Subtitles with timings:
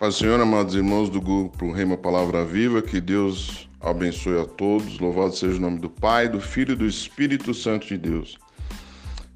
[0.00, 4.98] Pai Senhor, amados irmãos do grupo Reima Palavra Viva, que Deus abençoe a todos.
[4.98, 8.38] Louvado seja o nome do Pai, do Filho e do Espírito Santo de Deus.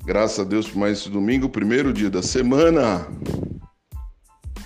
[0.06, 3.06] Graças a Deus por mais esse domingo, primeiro dia da semana.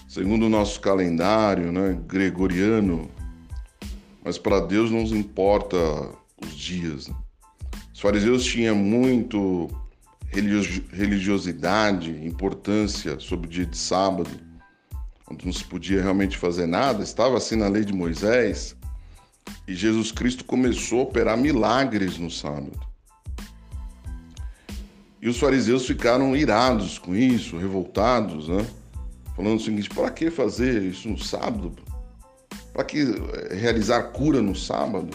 [0.07, 3.11] Segundo o nosso calendário, né, gregoriano.
[4.25, 5.77] Mas para Deus não importa
[6.41, 7.09] os dias.
[7.09, 7.15] Né?
[7.93, 9.69] Os fariseus tinham muito
[10.93, 14.47] religiosidade, importância sobre o dia de sábado
[15.31, 18.75] onde não se podia realmente fazer nada, estava assim na lei de Moisés,
[19.67, 22.73] e Jesus Cristo começou a operar milagres no sábado.
[25.21, 28.65] E os fariseus ficaram irados com isso, revoltados, né?
[29.35, 31.73] Falando o seguinte: para que fazer isso no sábado?
[32.73, 35.11] Para que eh, realizar cura no sábado?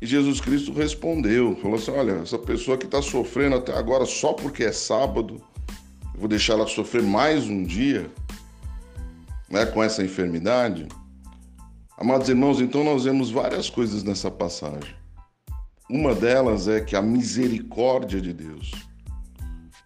[0.00, 4.32] E Jesus Cristo respondeu: falou assim, olha, essa pessoa que está sofrendo até agora só
[4.32, 5.40] porque é sábado,
[6.14, 8.10] eu vou deixar ela sofrer mais um dia
[9.52, 10.88] né, com essa enfermidade.
[11.98, 14.94] Amados irmãos, então nós vemos várias coisas nessa passagem.
[15.90, 18.72] Uma delas é que a misericórdia de Deus,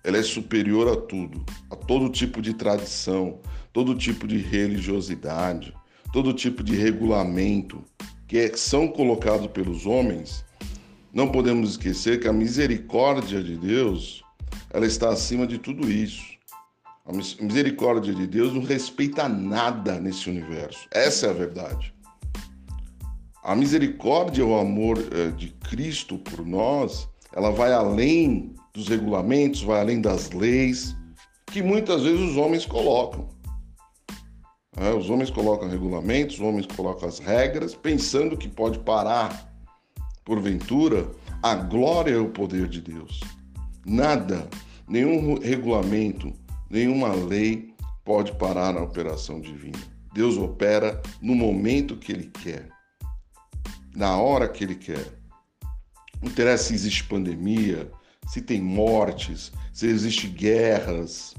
[0.04, 3.40] ela é superior a tudo, a todo tipo de tradição,
[3.72, 5.74] todo tipo de religiosidade,
[6.12, 7.82] todo tipo de regulamento
[8.28, 10.44] que são colocados pelos homens.
[11.12, 14.22] Não podemos esquecer que a misericórdia de Deus,
[14.70, 16.35] ela está acima de tudo isso.
[17.06, 20.88] A misericórdia de Deus não respeita nada nesse universo.
[20.90, 21.94] Essa é a verdade.
[23.44, 29.80] A misericórdia, o amor eh, de Cristo por nós, ela vai além dos regulamentos, vai
[29.80, 30.96] além das leis,
[31.46, 33.28] que muitas vezes os homens colocam.
[34.76, 39.48] É, os homens colocam regulamentos, os homens colocam as regras, pensando que pode parar,
[40.24, 41.08] porventura,
[41.40, 43.20] a glória e o poder de Deus.
[43.86, 44.48] Nada,
[44.88, 46.32] nenhum regulamento,
[46.70, 49.78] Nenhuma lei pode parar a operação divina.
[50.12, 52.68] Deus opera no momento que Ele quer,
[53.94, 55.06] na hora que Ele quer.
[56.22, 57.90] Não interessa se existe pandemia,
[58.26, 61.34] se tem mortes, se existe guerras,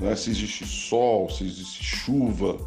[0.00, 0.16] é?
[0.16, 2.58] se existe sol, se existe chuva.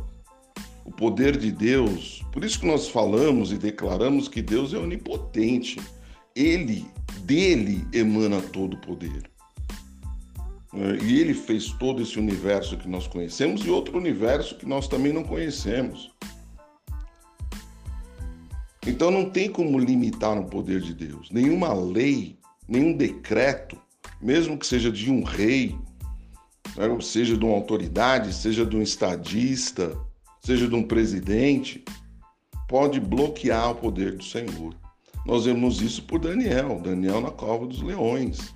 [0.85, 5.79] O poder de Deus, por isso que nós falamos e declaramos que Deus é onipotente.
[6.35, 6.85] Ele,
[7.22, 9.32] dele emana todo o poder.
[10.73, 10.97] Né?
[11.03, 15.13] E ele fez todo esse universo que nós conhecemos e outro universo que nós também
[15.13, 16.11] não conhecemos.
[18.85, 21.29] Então não tem como limitar o poder de Deus.
[21.31, 23.78] Nenhuma lei, nenhum decreto,
[24.22, 25.78] mesmo que seja de um rei,
[26.75, 29.97] né, seja de uma autoridade, seja de um estadista,
[30.41, 31.84] seja de um presidente,
[32.67, 34.75] pode bloquear o poder do Senhor.
[35.25, 38.53] Nós vemos isso por Daniel, Daniel na cova dos leões.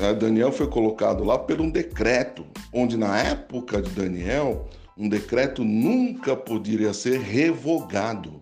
[0.00, 5.64] É, Daniel foi colocado lá por um decreto, onde na época de Daniel, um decreto
[5.64, 8.40] nunca poderia ser revogado.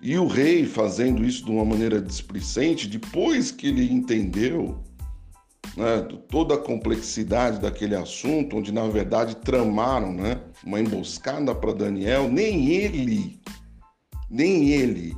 [0.00, 4.82] E o rei, fazendo isso de uma maneira displicente, depois que ele entendeu
[5.76, 12.28] né, toda a complexidade daquele assunto, onde na verdade tramaram né, uma emboscada para Daniel,
[12.28, 13.40] nem ele,
[14.28, 15.16] nem ele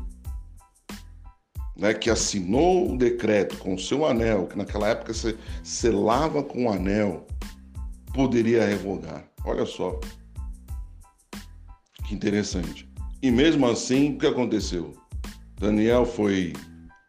[1.77, 6.67] né, que assinou o decreto com o seu anel, que naquela época você selava com
[6.67, 7.27] o anel,
[8.12, 9.25] poderia revogar.
[9.45, 9.99] Olha só.
[12.05, 12.89] Que interessante.
[13.23, 14.95] E mesmo assim, o que aconteceu?
[15.59, 16.53] Daniel foi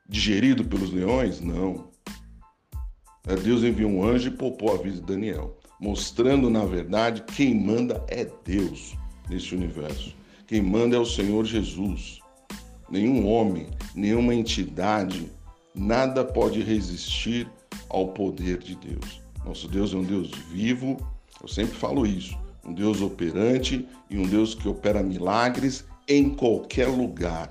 [0.08, 1.42] digerido pelos leões?
[1.42, 1.90] Não.
[3.28, 7.56] É, Deus enviou um anjo e poupou a vida de Daniel, mostrando, na verdade, quem
[7.56, 8.96] manda é Deus
[9.30, 10.16] nesse universo.
[10.48, 12.20] Quem manda é o Senhor Jesus
[12.96, 15.30] nenhum homem, nenhuma entidade,
[15.74, 17.50] nada pode resistir
[17.90, 19.22] ao poder de Deus.
[19.46, 20.98] Nosso Deus é um Deus vivo,
[21.42, 26.88] eu sempre falo isso, um Deus operante e um Deus que opera milagres em qualquer
[26.88, 27.50] lugar.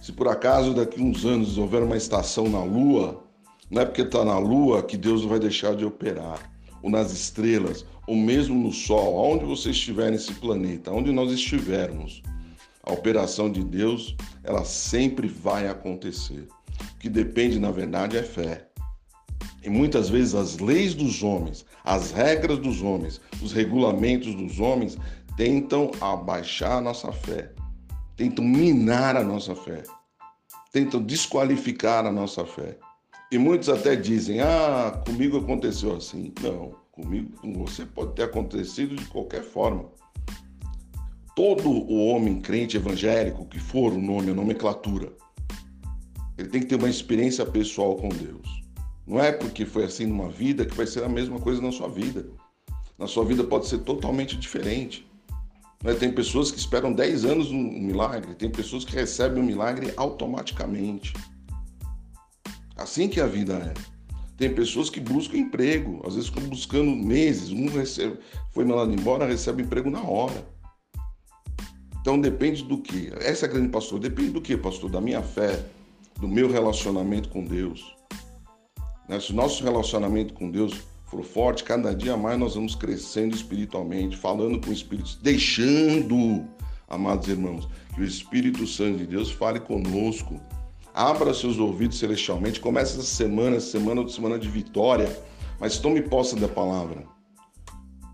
[0.00, 3.22] Se por acaso daqui uns anos houver uma estação na Lua,
[3.70, 6.50] não é porque está na Lua que Deus vai deixar de operar,
[6.82, 12.22] ou nas estrelas, ou mesmo no Sol, aonde você estiver nesse planeta, aonde nós estivermos.
[12.86, 16.46] A operação de Deus, ela sempre vai acontecer.
[16.94, 18.68] O que depende, na verdade, é fé.
[19.62, 24.98] E muitas vezes as leis dos homens, as regras dos homens, os regulamentos dos homens
[25.36, 27.50] tentam abaixar a nossa fé,
[28.14, 29.82] tentam minar a nossa fé,
[30.70, 32.76] tentam desqualificar a nossa fé.
[33.32, 36.34] E muitos até dizem: ah, comigo aconteceu assim.
[36.42, 39.86] Não, comigo, com você pode ter acontecido de qualquer forma
[41.34, 45.12] todo o homem crente evangélico, que for o nome, a nomenclatura,
[46.38, 48.62] ele tem que ter uma experiência pessoal com Deus.
[49.06, 51.88] Não é porque foi assim numa vida que vai ser a mesma coisa na sua
[51.88, 52.26] vida.
[52.96, 55.06] na sua vida pode ser totalmente diferente.
[55.82, 55.94] Né?
[55.94, 59.92] Tem pessoas que esperam 10 anos um milagre, tem pessoas que recebem o um milagre
[59.96, 61.12] automaticamente.
[62.76, 63.74] Assim que a vida é.
[64.36, 68.18] Tem pessoas que buscam emprego, às vezes ficam buscando meses, um recebe,
[68.52, 70.53] foi mandado embora, recebe emprego na hora.
[72.04, 73.10] Então depende do que?
[73.16, 73.98] Essa é a grande pastor.
[73.98, 74.90] Depende do que, pastor?
[74.90, 75.64] Da minha fé,
[76.20, 77.96] do meu relacionamento com Deus.
[79.08, 79.18] Né?
[79.18, 84.18] Se o nosso relacionamento com Deus for forte, cada dia mais nós vamos crescendo espiritualmente,
[84.18, 86.44] falando com o Espírito, deixando,
[86.88, 90.38] amados irmãos, que o Espírito Santo de Deus fale conosco.
[90.92, 92.60] Abra seus ouvidos celestialmente.
[92.60, 95.08] Comece essa semana, semana semana de vitória,
[95.58, 97.02] mas tome posse da palavra.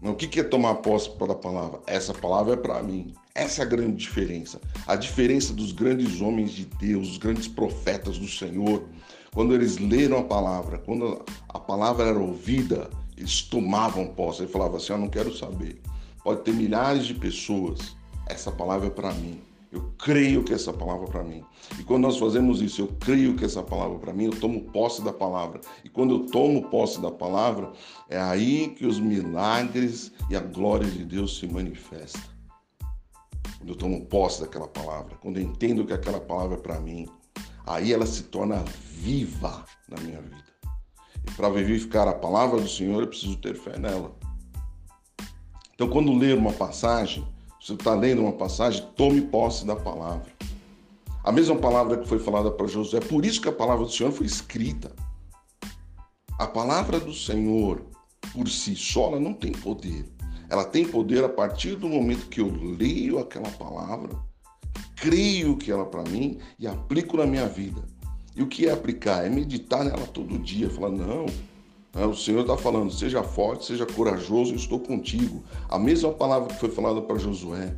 [0.00, 1.80] O que é tomar posse da palavra?
[1.88, 3.12] Essa palavra é para mim.
[3.40, 4.60] Essa é a grande diferença.
[4.86, 8.84] A diferença dos grandes homens de Deus, os grandes profetas do Senhor,
[9.32, 14.42] quando eles leram a palavra, quando a palavra era ouvida, eles tomavam posse.
[14.42, 15.80] Ele falava assim: Eu não quero saber.
[16.22, 17.96] Pode ter milhares de pessoas,
[18.26, 19.40] essa palavra é para mim.
[19.72, 21.42] Eu creio que essa palavra é para mim.
[21.78, 24.64] E quando nós fazemos isso, eu creio que essa palavra é para mim, eu tomo
[24.64, 25.62] posse da palavra.
[25.82, 27.72] E quando eu tomo posse da palavra,
[28.06, 32.29] é aí que os milagres e a glória de Deus se manifestam.
[33.60, 37.06] Quando eu tomo posse daquela palavra, quando eu entendo que aquela palavra é para mim,
[37.66, 40.50] aí ela se torna viva na minha vida.
[41.28, 44.16] E para vivificar a palavra do Senhor, eu preciso ter fé nela.
[45.74, 47.22] Então, quando ler uma passagem,
[47.60, 50.32] você está lendo uma passagem, tome posse da palavra.
[51.22, 53.92] A mesma palavra que foi falada para Josué, é por isso que a palavra do
[53.92, 54.90] Senhor foi escrita.
[56.38, 57.84] A palavra do Senhor,
[58.32, 60.06] por si só, ela não tem poder.
[60.50, 64.10] Ela tem poder a partir do momento que eu leio aquela palavra
[65.00, 67.82] creio que ela é para mim e aplico na minha vida.
[68.36, 69.24] E o que é aplicar?
[69.24, 71.26] É meditar nela todo dia, falar, não,
[71.94, 75.42] né, o Senhor está falando, seja forte, seja corajoso, eu estou contigo.
[75.68, 77.74] A mesma palavra que foi falada para Josué,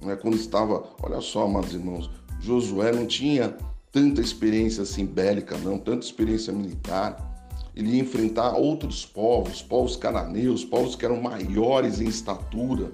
[0.00, 2.08] né, quando estava, olha só, amados irmãos,
[2.40, 3.54] Josué não tinha
[3.90, 7.31] tanta experiência assim bélica, não, tanta experiência militar.
[7.74, 12.92] Ele ia enfrentar outros povos, povos cananeus, povos que eram maiores em estatura,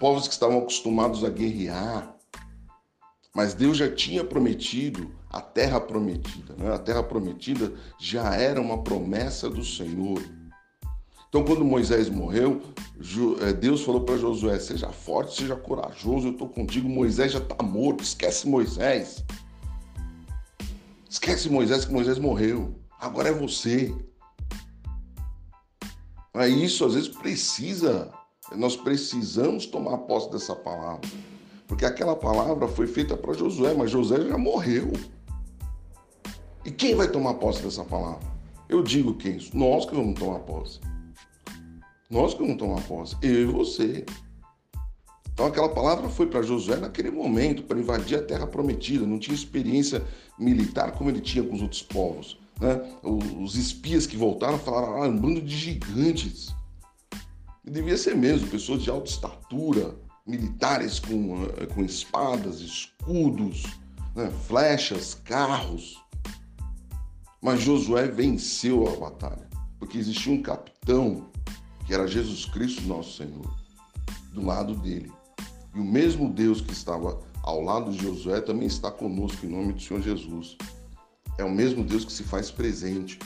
[0.00, 2.14] povos que estavam acostumados a guerrear.
[3.34, 6.54] Mas Deus já tinha prometido a terra prometida.
[6.56, 6.72] Né?
[6.74, 10.22] A terra prometida já era uma promessa do Senhor.
[11.28, 12.62] Então, quando Moisés morreu,
[13.42, 16.88] eh, Deus falou para Josué: seja forte, seja corajoso, eu estou contigo.
[16.88, 19.22] Moisés já está morto, esquece Moisés.
[21.08, 22.74] Esquece Moisés, que Moisés morreu.
[23.00, 23.94] Agora é você.
[26.34, 28.12] É isso, às vezes precisa,
[28.54, 31.08] nós precisamos tomar posse dessa palavra.
[31.66, 34.92] Porque aquela palavra foi feita para Josué, mas Josué já morreu.
[36.64, 38.26] E quem vai tomar posse dessa palavra?
[38.68, 39.38] Eu digo quem?
[39.54, 40.80] Nós que vamos tomar posse.
[42.10, 43.16] Nós que vamos tomar posse.
[43.22, 44.04] Eu e você.
[45.32, 49.06] Então aquela palavra foi para Josué naquele momento, para invadir a terra prometida.
[49.06, 50.04] Não tinha experiência
[50.38, 52.38] militar como ele tinha com os outros povos.
[52.60, 52.80] Né?
[53.02, 56.54] Os espias que voltaram falaram, ah, um bando de gigantes.
[57.64, 59.94] E devia ser mesmo, pessoas de alta estatura,
[60.26, 63.64] militares com, eh, com espadas, escudos,
[64.14, 66.02] né, flechas, carros.
[67.40, 71.26] Mas Josué venceu a batalha, porque existia um capitão,
[71.86, 73.54] que era Jesus Cristo, nosso Senhor,
[74.32, 75.12] do lado dele.
[75.74, 79.72] E o mesmo Deus que estava ao lado de Josué também está conosco em nome
[79.72, 80.56] do Senhor Jesus.
[81.38, 83.18] É o mesmo Deus que se faz presente.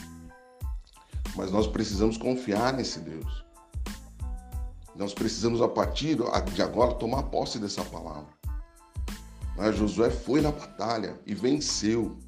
[1.35, 3.43] Mas nós precisamos confiar nesse Deus.
[4.95, 6.19] Nós precisamos, a partir
[6.55, 8.29] de agora, tomar posse dessa palavra.
[9.57, 9.73] Né?
[9.73, 12.19] Josué foi na batalha e venceu.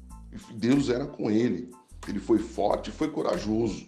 [0.55, 1.71] Deus era com ele.
[2.07, 3.87] Ele foi forte e foi corajoso.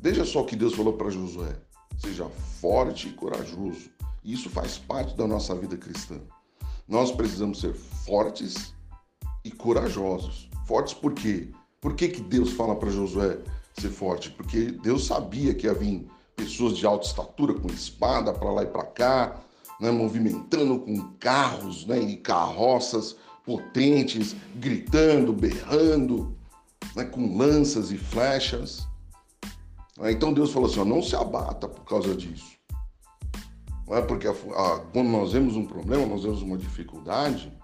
[0.00, 1.56] Veja só o que Deus falou para Josué:
[1.98, 2.28] seja
[2.60, 3.90] forte e corajoso.
[4.22, 6.20] Isso faz parte da nossa vida cristã.
[6.88, 8.74] Nós precisamos ser fortes
[9.42, 10.50] e corajosos.
[10.66, 11.48] Fortes por quê?
[11.80, 13.38] Por que, que Deus fala para Josué
[13.78, 14.30] ser forte?
[14.30, 18.66] Porque Deus sabia que ia vir pessoas de alta estatura com espada para lá e
[18.66, 19.40] para cá,
[19.80, 26.36] né, movimentando com carros né, e carroças potentes, gritando, berrando,
[26.96, 28.86] né, com lanças e flechas.
[30.04, 32.54] Então Deus falou assim: ó, não se abata por causa disso.
[33.86, 37.63] Não é porque a, a, quando nós vemos um problema, nós vemos uma dificuldade, né,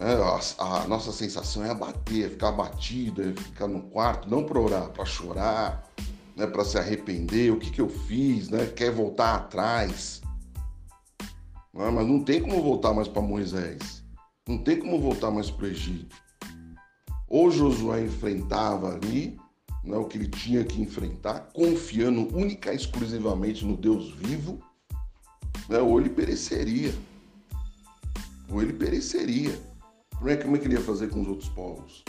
[0.00, 4.60] a, a, nossa sensação é abater, é ficar abatido, é ficar no quarto, não para
[4.60, 5.88] orar, para chorar,
[6.36, 10.20] né, para se arrepender, o que, que eu fiz, né, quer voltar atrás.
[11.72, 14.02] Não, mas não tem como voltar mais para Moisés.
[14.48, 16.16] Não tem como voltar mais para o Egito.
[17.28, 19.38] Ou Josué enfrentava ali,
[19.82, 24.60] né, o que ele tinha que enfrentar, confiando única e exclusivamente no Deus vivo,
[25.68, 26.94] né, ou ele pereceria.
[28.50, 29.73] Ou ele pereceria.
[30.24, 32.02] Como é, como é que ele ia fazer com os outros povos?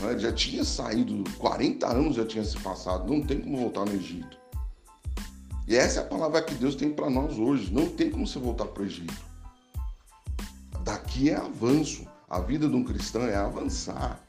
[0.00, 3.92] Né, já tinha saído, 40 anos já tinha se passado, não tem como voltar no
[3.92, 4.36] Egito.
[5.68, 7.72] E essa é a palavra que Deus tem para nós hoje.
[7.72, 9.14] Não tem como você voltar para o Egito.
[10.82, 12.04] Daqui é avanço.
[12.28, 14.20] A vida de um cristão é avançar.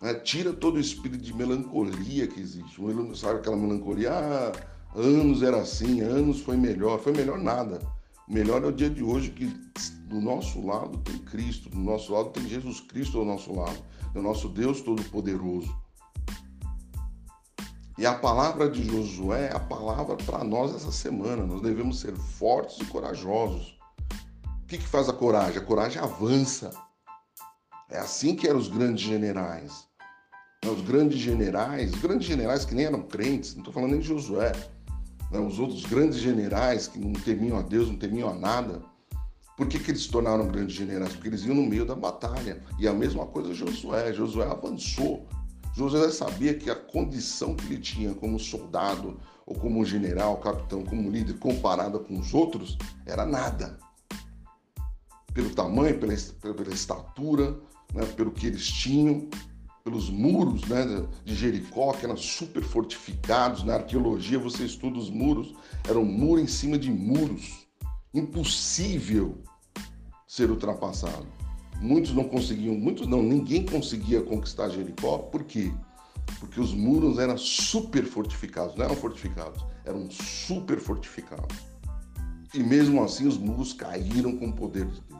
[0.00, 0.14] Né?
[0.14, 2.80] Tira todo o espírito de melancolia que existe.
[3.14, 4.10] Sabe aquela melancolia?
[4.10, 4.52] Ah,
[4.94, 6.98] anos era assim, anos foi melhor.
[6.98, 7.78] Foi melhor nada.
[8.28, 9.46] O melhor é o dia de hoje que
[10.06, 13.76] do nosso lado tem Cristo, do nosso lado tem Jesus Cristo ao nosso lado,
[14.14, 15.74] é o nosso Deus Todo-Poderoso.
[17.96, 21.46] E a palavra de Josué é a palavra para nós essa semana.
[21.46, 23.78] Nós devemos ser fortes e corajosos.
[24.62, 25.58] O que, que faz a coragem?
[25.58, 26.72] A coragem avança.
[27.88, 29.86] É assim que eram os grandes generais.
[30.66, 34.08] Os grandes generais, os grandes generais que nem eram crentes, não estou falando nem de
[34.08, 34.50] Josué,
[35.34, 35.40] né?
[35.40, 38.82] os outros grandes generais que não temiam a Deus, não temiam a nada.
[39.56, 41.12] Por que, que eles se tornaram grandes generais?
[41.12, 42.62] Porque eles iam no meio da batalha.
[42.78, 44.12] E a mesma coisa Josué.
[44.12, 45.26] Josué avançou.
[45.74, 51.10] Josué sabia que a condição que ele tinha como soldado, ou como general, capitão, como
[51.10, 53.78] líder, comparada com os outros, era nada.
[55.32, 56.14] Pelo tamanho, pela,
[56.54, 57.58] pela estatura,
[57.92, 59.28] né, pelo que eles tinham,
[59.84, 63.62] pelos muros né, de Jericó, que eram super fortificados.
[63.62, 65.54] Na arqueologia você estuda os muros,
[65.86, 67.66] era um muro em cima de muros.
[68.14, 69.42] Impossível
[70.26, 71.26] ser ultrapassado.
[71.80, 75.70] Muitos não conseguiam, muitos não, ninguém conseguia conquistar Jericó, por quê?
[76.40, 81.58] Porque os muros eram super fortificados, não eram fortificados, eram super fortificados.
[82.54, 85.13] E mesmo assim os muros caíram com o poder de Deus.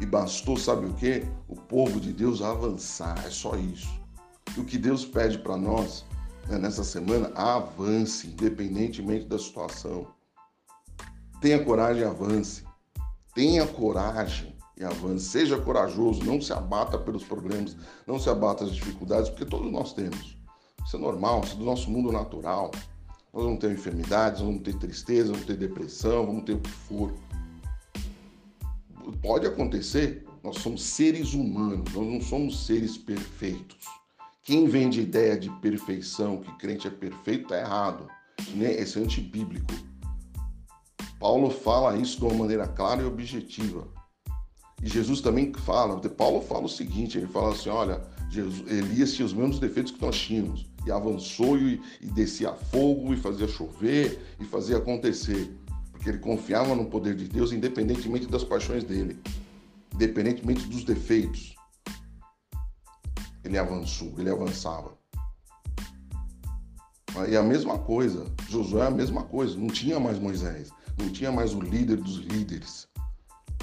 [0.00, 1.24] E bastou, sabe o que?
[1.48, 3.88] O povo de Deus avançar, é só isso.
[4.56, 6.04] E o que Deus pede para nós
[6.48, 10.06] né, nessa semana, avance, independentemente da situação.
[11.40, 12.64] Tenha coragem e avance.
[13.34, 15.26] Tenha coragem e avance.
[15.26, 17.76] Seja corajoso, não se abata pelos problemas,
[18.06, 20.36] não se abata as dificuldades, porque todos nós temos.
[20.84, 22.70] Isso é normal, isso é do nosso mundo natural.
[23.32, 27.12] Nós vamos ter enfermidades, vamos ter tristeza, vamos ter depressão, vamos ter o que for.
[29.22, 33.84] Pode acontecer, nós somos seres humanos, nós não somos seres perfeitos.
[34.42, 38.06] Quem vende ideia de perfeição, que crente é perfeito, está errado.
[38.60, 39.72] Esse é antibíblico.
[41.18, 43.86] Paulo fala isso de uma maneira clara e objetiva.
[44.82, 49.26] E Jesus também fala, Paulo fala o seguinte, ele fala assim, olha, Jesus, Elias tinha
[49.26, 54.22] os mesmos defeitos que nós tínhamos, e avançou e, e descia fogo, e fazia chover,
[54.38, 55.50] e fazia acontecer,
[55.98, 59.20] porque ele confiava no poder de Deus, independentemente das paixões dele,
[59.92, 61.56] independentemente dos defeitos.
[63.44, 64.96] Ele avançou, ele avançava.
[67.28, 71.32] E a mesma coisa, Josué é a mesma coisa, não tinha mais Moisés, não tinha
[71.32, 72.88] mais o líder dos líderes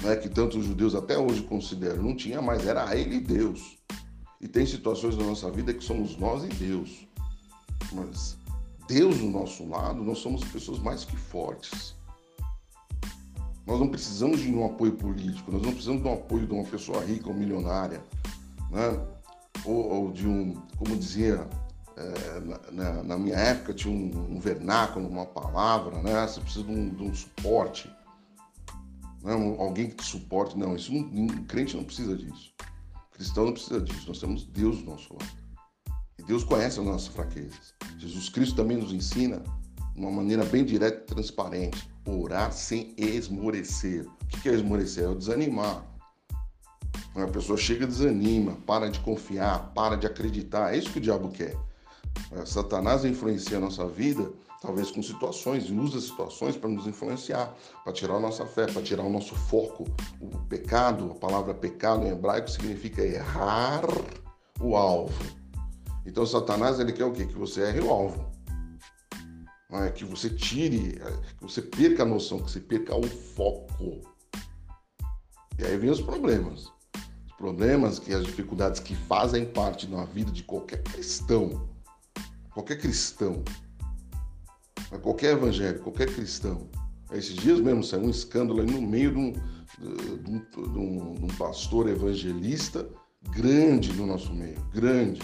[0.02, 3.78] né, que tantos judeus até hoje consideram, não tinha mais, era ele e Deus.
[4.40, 7.08] E tem situações da nossa vida que somos nós e Deus.
[7.92, 8.36] Mas
[8.86, 11.96] Deus do nosso lado, nós somos pessoas mais que fortes.
[13.66, 16.64] Nós não precisamos de um apoio político, nós não precisamos de um apoio de uma
[16.64, 18.02] pessoa rica ou milionária,
[18.70, 19.06] né?
[19.64, 21.48] ou, ou de um, como dizia
[21.96, 26.26] é, na, na, minha época, tinha um, um, vernáculo, uma palavra, né?
[26.26, 27.90] você precisa de um, de um suporte
[29.26, 30.56] não, alguém que te suporte.
[30.56, 32.54] Não, isso não, crente não precisa disso.
[33.10, 34.06] Cristão não precisa disso.
[34.06, 35.32] Nós temos Deus do nosso lado.
[36.16, 37.74] E Deus conhece as nossas fraquezas.
[37.98, 39.42] Jesus Cristo também nos ensina
[39.94, 41.90] de uma maneira bem direta e transparente.
[42.06, 44.06] Orar sem esmorecer.
[44.06, 45.04] O que é esmorecer?
[45.04, 45.84] É o desanimar.
[47.14, 50.74] A pessoa chega desanima, para de confiar, para de acreditar.
[50.74, 51.56] É isso que o diabo quer.
[52.44, 57.92] Satanás influencia a nossa vida talvez com situações, e usa situações para nos influenciar, para
[57.92, 59.84] tirar a nossa fé, para tirar o nosso foco.
[60.20, 63.84] O pecado, a palavra pecado em hebraico significa errar
[64.60, 65.14] o alvo.
[66.04, 67.26] Então Satanás ele quer o quê?
[67.26, 68.24] Que você erre o alvo.
[69.70, 69.90] É?
[69.90, 71.00] Que você tire,
[71.38, 74.00] que você perca a noção, que você perca o foco.
[75.58, 76.72] E aí vem os problemas.
[77.26, 81.68] Os problemas que as dificuldades que fazem parte da vida de qualquer cristão.
[82.54, 83.42] Qualquer cristão
[84.98, 86.68] qualquer evangélico, qualquer cristão.
[87.12, 91.14] Esses dias mesmo saiu um escândalo aí no meio de um, de, um, de, um,
[91.14, 92.88] de um, pastor evangelista
[93.30, 95.20] grande no nosso meio, grande,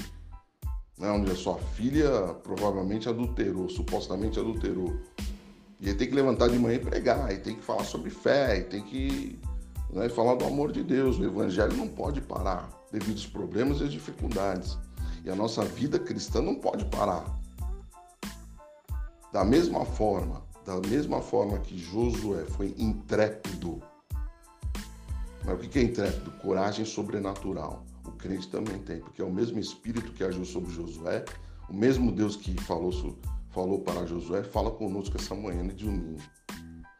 [1.02, 4.96] né, onde a sua filha provavelmente adulterou, supostamente adulterou.
[5.80, 8.60] E ele tem que levantar de manhã e pregar, e tem que falar sobre fé,
[8.60, 9.36] e tem que
[9.90, 11.18] né, falar do amor de Deus.
[11.18, 14.78] O evangelho não pode parar devido aos problemas e às dificuldades.
[15.24, 17.36] E a nossa vida cristã não pode parar.
[19.32, 23.82] Da mesma forma, da mesma forma que Josué foi intrépido.
[25.44, 26.30] Mas o que é intrépido?
[26.42, 27.82] Coragem sobrenatural.
[28.22, 31.24] Crente também tem, porque é o mesmo Espírito que agiu sobre Josué,
[31.68, 32.92] o mesmo Deus que falou,
[33.50, 36.20] falou para Josué, fala conosco essa manhã de domingo.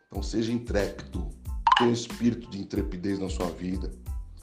[0.09, 1.31] Então seja intrépido,
[1.79, 3.93] tenha um espírito de intrepidez na sua vida.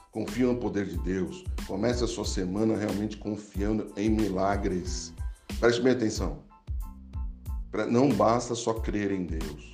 [0.10, 1.44] Confie no poder de Deus.
[1.68, 5.14] Comece a sua semana realmente confiando em milagres.
[5.60, 6.40] Preste bem atenção.
[7.92, 9.74] Não basta só crer em Deus.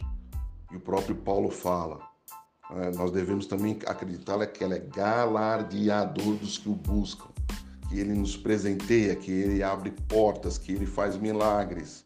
[0.72, 2.15] E o próprio Paulo fala.
[2.72, 7.30] Né, nós devemos também acreditar que ele é galardeador dos que o buscam,
[7.90, 12.04] que ele nos presenteia, que ele abre portas, que ele faz milagres.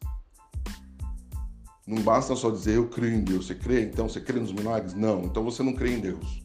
[1.86, 3.46] Não basta só dizer eu creio em Deus.
[3.46, 3.82] Você crê?
[3.82, 4.94] Então você crê nos milagres?
[4.94, 5.24] Não.
[5.24, 6.42] Então você não crê em Deus.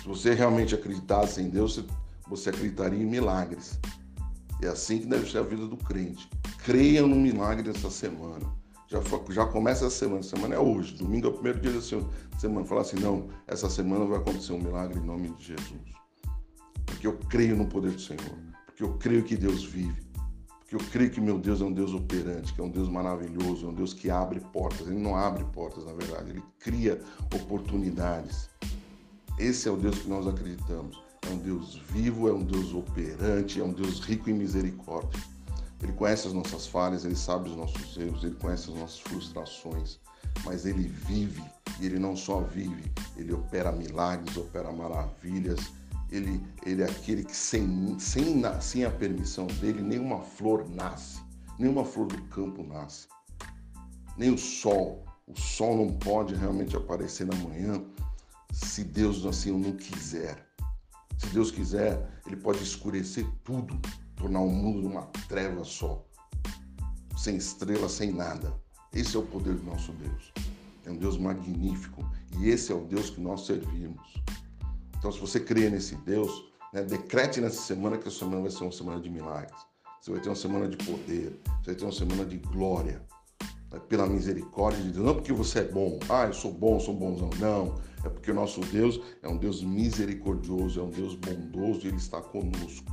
[0.00, 1.84] Se você realmente acreditasse em Deus,
[2.26, 3.78] você acreditaria em milagres.
[4.62, 6.28] É assim que deve ser a vida do crente.
[6.64, 8.63] Creia no milagre dessa semana.
[9.02, 10.22] Já, já começa a semana.
[10.22, 10.94] Semana é hoje.
[10.94, 12.64] Domingo é o primeiro dia da semana.
[12.64, 15.94] Falar assim, não, essa semana vai acontecer um milagre em nome de Jesus.
[16.86, 18.38] Porque eu creio no poder do Senhor.
[18.66, 20.04] Porque eu creio que Deus vive
[20.64, 23.66] porque eu creio que meu Deus é um Deus operante, que é um Deus maravilhoso,
[23.66, 24.86] é um Deus que abre portas.
[24.86, 27.00] Ele não abre portas, na verdade, ele cria
[27.34, 28.48] oportunidades.
[29.38, 31.02] Esse é o Deus que nós acreditamos.
[31.28, 35.20] É um Deus vivo, é um Deus operante, é um Deus rico em misericórdia.
[35.82, 39.98] Ele conhece as nossas falhas, ele sabe os nossos erros, ele conhece as nossas frustrações,
[40.44, 41.42] mas ele vive
[41.80, 45.60] e ele não só vive, ele opera milagres, opera maravilhas
[46.10, 51.20] ele, ele é aquele que sem, sem, sem a permissão dele, nenhuma flor nasce,
[51.58, 53.08] nenhuma flor do campo nasce,
[54.16, 55.04] nem o sol.
[55.26, 57.82] O sol não pode realmente aparecer na manhã
[58.52, 60.46] se Deus assim não quiser.
[61.18, 63.80] Se Deus quiser, ele pode escurecer tudo,
[64.16, 66.04] tornar o mundo uma treva só,
[67.16, 68.54] sem estrela, sem nada.
[68.92, 70.32] Esse é o poder do nosso Deus.
[70.86, 72.04] É um Deus magnífico
[72.38, 74.14] e esse é o Deus que nós servimos.
[74.98, 78.64] Então, se você crê nesse Deus, né, decrete nessa semana que a semana vai ser
[78.64, 79.58] uma semana de milagres.
[80.00, 83.02] Você vai ter uma semana de poder, você vai ter uma semana de glória.
[83.74, 85.04] Né, pela misericórdia de Deus.
[85.04, 87.30] Não porque você é bom, ah, eu sou bom, sou bonzão.
[87.38, 87.74] Não.
[88.04, 91.96] É porque o nosso Deus é um Deus misericordioso, é um Deus bondoso e Ele
[91.96, 92.84] está conosco.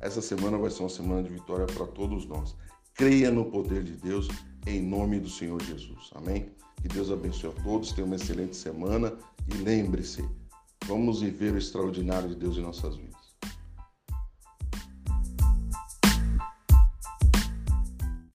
[0.00, 2.56] Essa semana vai ser uma semana de vitória para todos nós.
[2.94, 4.28] Creia no poder de Deus
[4.66, 6.10] em nome do Senhor Jesus.
[6.14, 6.50] Amém?
[6.80, 9.12] Que Deus abençoe a todos, tenha uma excelente semana
[9.48, 10.24] e lembre-se,
[10.88, 13.17] Vamos viver o extraordinário de Deus em nossas vidas.